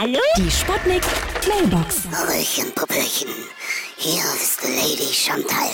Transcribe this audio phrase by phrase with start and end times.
[0.00, 0.20] Hallo?
[0.36, 1.02] Die Sputnik
[1.48, 2.04] Mailbox.
[2.12, 3.34] Hallöchen, Puppelchen.
[3.96, 5.72] Hier ist Lady Chantal.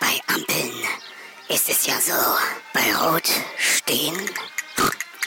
[0.00, 0.72] Bei Ampeln
[1.48, 2.12] ist es ja so.
[2.72, 4.18] Bei Rot stehen,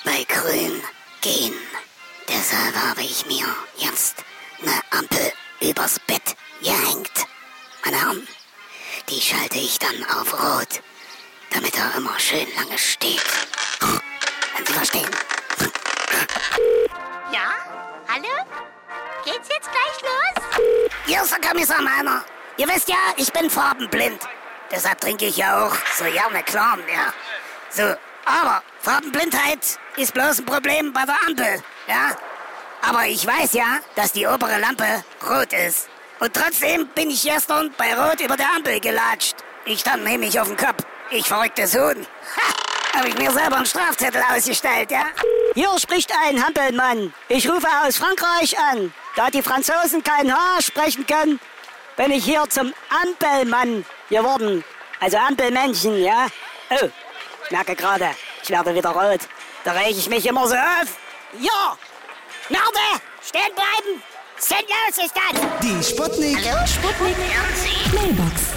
[0.03, 0.81] bei Grün
[1.21, 1.53] gehen.
[2.27, 3.45] Deshalb habe ich mir
[3.77, 4.17] jetzt
[4.61, 5.31] eine Ampel
[5.61, 7.25] übers Bett gehängt.
[7.85, 8.27] Meine Herren,
[9.09, 10.81] die schalte ich dann auf Rot,
[11.51, 13.46] damit er immer schön lange steht.
[19.25, 20.87] Geht's jetzt gleich los?
[21.05, 22.23] Hier ist der Kommissar Meiner.
[22.57, 24.19] Ihr wisst ja, ich bin farbenblind.
[24.71, 27.13] Deshalb trinke ich ja auch so gerne Klarn, ja.
[27.69, 27.95] So,
[28.25, 32.15] aber Farbenblindheit ist bloß ein Problem bei der Ampel, ja.
[32.81, 35.89] Aber ich weiß ja, dass die obere Lampe rot ist.
[36.19, 39.35] Und trotzdem bin ich gestern bei Rot über der Ampel gelatscht.
[39.65, 40.83] Ich stand nämlich auf dem Kopf.
[41.11, 42.07] Ich verrückter Sohn.
[42.35, 45.05] Ha, hab ich mir selber einen Strafzettel ausgestellt, ja?
[45.57, 47.11] Hier spricht ein Hampelmann.
[47.29, 48.93] Ich rufe aus Frankreich an.
[49.15, 51.39] Da die Franzosen kein H sprechen können,
[51.95, 52.71] bin ich hier zum
[53.03, 54.63] Ampelmann geworden.
[54.99, 56.27] Also Ampelmännchen, ja?
[56.69, 56.89] Oh,
[57.43, 58.11] ich merke gerade,
[58.43, 59.21] ich werde wieder rot.
[59.63, 60.99] Da reg ich mich immer so auf.
[61.39, 61.75] Ja!
[62.49, 63.01] Norde!
[63.27, 64.03] Stehen bleiben!
[64.37, 65.41] Seniors ist das!
[65.63, 66.37] Die Sputnik.
[66.67, 67.17] Sputnik
[67.95, 68.56] Mailbox.